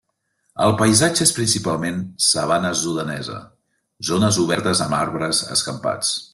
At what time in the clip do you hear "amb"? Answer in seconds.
4.89-5.01